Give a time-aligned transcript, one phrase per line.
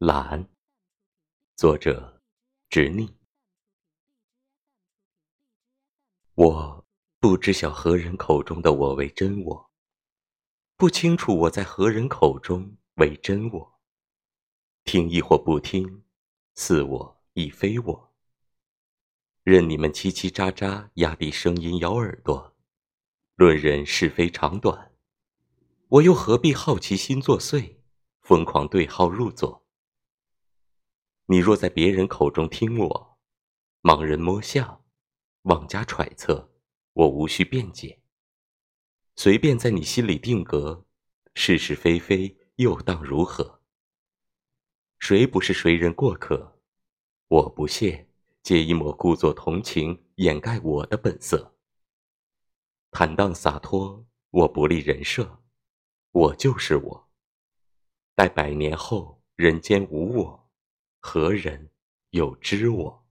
[0.00, 0.48] 懒。
[1.56, 2.22] 作者：
[2.70, 3.16] 执逆。
[6.34, 6.86] 我
[7.18, 9.70] 不知晓何人口中的我为真我，
[10.76, 13.80] 不清楚我在何人口中为真我。
[14.84, 16.04] 听亦或不听，
[16.54, 18.14] 似我亦非我。
[19.42, 22.56] 任你们叽叽喳喳，压低声音咬耳朵，
[23.34, 24.92] 论人是非长短，
[25.88, 27.78] 我又何必好奇心作祟？
[28.20, 29.64] 疯狂对号入座。
[31.30, 33.18] 你若在别人口中听我，
[33.82, 34.82] 盲人摸象，
[35.42, 36.50] 妄加揣测，
[36.94, 38.00] 我无需辩解。
[39.14, 40.86] 随便在你心里定格，
[41.34, 43.60] 是是非非又当如何？
[44.98, 46.58] 谁不是谁人过客？
[47.28, 48.08] 我不屑
[48.42, 51.58] 借一抹故作同情掩盖我的本色。
[52.90, 55.42] 坦荡洒脱，我不立人设，
[56.10, 57.10] 我就是我。
[58.14, 60.47] 待百年后人间无我，
[61.00, 61.70] 何人
[62.10, 63.07] 有知我？